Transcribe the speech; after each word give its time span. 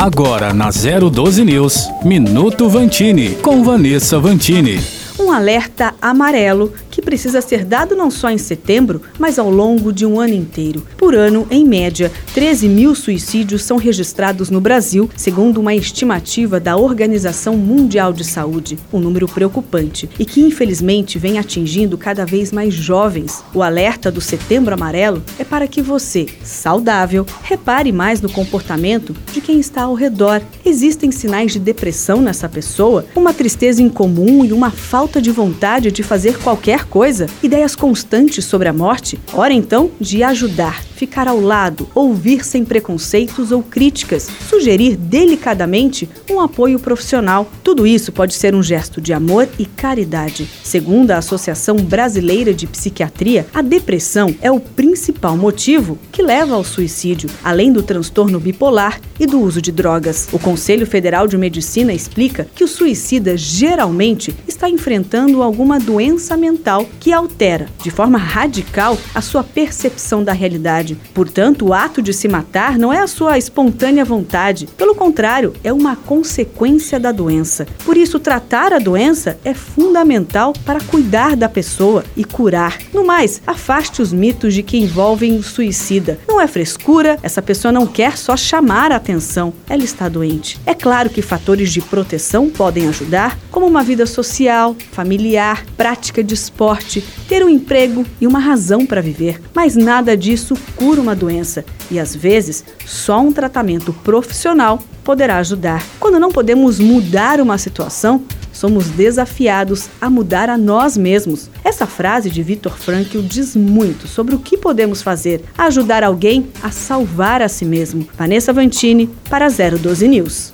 Agora 0.00 0.54
na 0.54 0.70
012 0.70 1.44
News, 1.44 1.90
Minuto 2.02 2.70
Vantini, 2.70 3.34
com 3.34 3.62
Vanessa 3.62 4.18
Vantini. 4.18 4.99
Um 5.20 5.30
alerta 5.30 5.94
amarelo 6.00 6.72
que 6.90 7.02
precisa 7.02 7.42
ser 7.42 7.62
dado 7.62 7.94
não 7.94 8.10
só 8.10 8.30
em 8.30 8.38
setembro, 8.38 9.02
mas 9.18 9.38
ao 9.38 9.50
longo 9.50 9.92
de 9.92 10.06
um 10.06 10.18
ano 10.18 10.32
inteiro. 10.32 10.82
Por 10.96 11.14
ano, 11.14 11.46
em 11.50 11.62
média, 11.62 12.10
13 12.32 12.66
mil 12.66 12.94
suicídios 12.94 13.62
são 13.62 13.76
registrados 13.76 14.48
no 14.48 14.62
Brasil, 14.62 15.10
segundo 15.14 15.60
uma 15.60 15.74
estimativa 15.74 16.58
da 16.58 16.78
Organização 16.78 17.54
Mundial 17.54 18.14
de 18.14 18.24
Saúde. 18.24 18.78
Um 18.90 18.98
número 18.98 19.28
preocupante 19.28 20.08
e 20.18 20.24
que, 20.24 20.40
infelizmente, 20.40 21.18
vem 21.18 21.38
atingindo 21.38 21.98
cada 21.98 22.24
vez 22.24 22.50
mais 22.50 22.72
jovens. 22.72 23.44
O 23.52 23.62
alerta 23.62 24.10
do 24.10 24.22
Setembro 24.22 24.72
Amarelo 24.72 25.22
é 25.38 25.44
para 25.44 25.68
que 25.68 25.82
você, 25.82 26.26
saudável, 26.42 27.26
repare 27.42 27.92
mais 27.92 28.22
no 28.22 28.30
comportamento 28.30 29.14
de 29.34 29.42
quem 29.42 29.60
está 29.60 29.82
ao 29.82 29.94
redor. 29.94 30.40
Existem 30.64 31.12
sinais 31.12 31.52
de 31.52 31.58
depressão 31.58 32.22
nessa 32.22 32.48
pessoa, 32.48 33.04
uma 33.14 33.34
tristeza 33.34 33.82
incomum 33.82 34.46
e 34.46 34.52
uma 34.52 34.70
falta 34.70 35.09
de 35.18 35.30
vontade 35.30 35.90
de 35.90 36.02
fazer 36.02 36.36
qualquer 36.38 36.84
coisa? 36.84 37.26
Ideias 37.42 37.74
constantes 37.74 38.44
sobre 38.44 38.68
a 38.68 38.72
morte? 38.74 39.18
Hora 39.32 39.54
então 39.54 39.90
de 39.98 40.22
ajudar 40.22 40.89
ficar 41.00 41.26
ao 41.26 41.40
lado, 41.40 41.88
ouvir 41.94 42.44
sem 42.44 42.62
preconceitos 42.62 43.52
ou 43.52 43.62
críticas, 43.62 44.28
sugerir 44.50 44.96
delicadamente 44.96 46.06
um 46.30 46.38
apoio 46.38 46.78
profissional. 46.78 47.50
Tudo 47.64 47.86
isso 47.86 48.12
pode 48.12 48.34
ser 48.34 48.54
um 48.54 48.62
gesto 48.62 49.00
de 49.00 49.10
amor 49.10 49.48
e 49.58 49.64
caridade. 49.64 50.46
Segundo 50.62 51.12
a 51.12 51.16
Associação 51.16 51.76
Brasileira 51.76 52.52
de 52.52 52.66
Psiquiatria, 52.66 53.46
a 53.54 53.62
depressão 53.62 54.34
é 54.42 54.50
o 54.50 54.60
principal 54.60 55.38
motivo 55.38 55.98
que 56.12 56.22
leva 56.22 56.54
ao 56.54 56.62
suicídio, 56.62 57.30
além 57.42 57.72
do 57.72 57.82
transtorno 57.82 58.38
bipolar 58.38 59.00
e 59.18 59.24
do 59.24 59.40
uso 59.40 59.62
de 59.62 59.72
drogas. 59.72 60.28
O 60.30 60.38
Conselho 60.38 60.86
Federal 60.86 61.26
de 61.26 61.38
Medicina 61.38 61.94
explica 61.94 62.46
que 62.54 62.62
o 62.62 62.68
suicida 62.68 63.38
geralmente 63.38 64.34
está 64.46 64.68
enfrentando 64.68 65.42
alguma 65.42 65.80
doença 65.80 66.36
mental 66.36 66.86
que 67.00 67.10
altera, 67.10 67.68
de 67.82 67.90
forma 67.90 68.18
radical, 68.18 68.98
a 69.14 69.22
sua 69.22 69.42
percepção 69.42 70.22
da 70.22 70.34
realidade 70.34 70.89
Portanto, 71.14 71.66
o 71.66 71.74
ato 71.74 72.02
de 72.02 72.12
se 72.12 72.28
matar 72.28 72.78
não 72.78 72.92
é 72.92 72.98
a 72.98 73.06
sua 73.06 73.38
espontânea 73.38 74.04
vontade. 74.04 74.66
Pelo 74.76 74.94
contrário, 74.94 75.54
é 75.62 75.72
uma 75.72 75.96
consequência 75.96 76.98
da 76.98 77.12
doença. 77.12 77.66
Por 77.84 77.96
isso, 77.96 78.18
tratar 78.18 78.72
a 78.72 78.78
doença 78.78 79.38
é 79.44 79.54
fundamental 79.54 80.52
para 80.64 80.80
cuidar 80.80 81.36
da 81.36 81.48
pessoa 81.48 82.04
e 82.16 82.24
curar. 82.24 82.78
No 82.92 83.04
mais, 83.04 83.40
afaste 83.46 84.02
os 84.02 84.12
mitos 84.12 84.54
de 84.54 84.62
que 84.62 84.78
envolvem 84.78 85.36
o 85.36 85.42
suicida. 85.42 86.18
Não 86.28 86.40
é 86.40 86.46
frescura, 86.46 87.18
essa 87.22 87.42
pessoa 87.42 87.72
não 87.72 87.86
quer 87.86 88.16
só 88.16 88.36
chamar 88.36 88.92
a 88.92 88.96
atenção, 88.96 89.52
ela 89.68 89.84
está 89.84 90.08
doente. 90.08 90.58
É 90.66 90.74
claro 90.74 91.10
que 91.10 91.22
fatores 91.22 91.72
de 91.72 91.80
proteção 91.80 92.48
podem 92.48 92.88
ajudar, 92.88 93.38
como 93.50 93.66
uma 93.66 93.82
vida 93.82 94.06
social, 94.06 94.76
familiar, 94.92 95.64
prática 95.76 96.22
de 96.22 96.34
esporte, 96.34 97.04
ter 97.28 97.44
um 97.44 97.48
emprego 97.48 98.04
e 98.20 98.26
uma 98.26 98.38
razão 98.38 98.86
para 98.86 99.00
viver. 99.00 99.40
Mas 99.54 99.76
nada 99.76 100.16
disso 100.16 100.54
cura 100.80 100.98
uma 100.98 101.14
doença 101.14 101.62
e 101.90 102.00
às 102.00 102.16
vezes 102.16 102.64
só 102.86 103.20
um 103.20 103.30
tratamento 103.30 103.92
profissional 103.92 104.82
poderá 105.04 105.36
ajudar. 105.36 105.84
Quando 106.00 106.18
não 106.18 106.32
podemos 106.32 106.80
mudar 106.80 107.38
uma 107.38 107.58
situação, 107.58 108.24
somos 108.50 108.88
desafiados 108.88 109.90
a 110.00 110.08
mudar 110.08 110.48
a 110.48 110.56
nós 110.56 110.96
mesmos. 110.96 111.50
Essa 111.62 111.86
frase 111.86 112.30
de 112.30 112.42
Viktor 112.42 112.78
Frankl 112.78 113.20
diz 113.20 113.54
muito 113.54 114.08
sobre 114.08 114.34
o 114.34 114.38
que 114.38 114.56
podemos 114.56 115.02
fazer 115.02 115.44
ajudar 115.58 116.02
alguém 116.02 116.48
a 116.62 116.70
salvar 116.70 117.42
a 117.42 117.48
si 117.48 117.66
mesmo. 117.66 118.08
Vanessa 118.16 118.50
Vantini 118.50 119.06
para 119.28 119.48
012 119.48 120.08
News. 120.08 120.52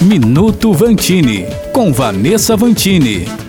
Minuto 0.00 0.72
Vantini 0.72 1.44
com 1.74 1.92
Vanessa 1.92 2.56
Vantini. 2.56 3.47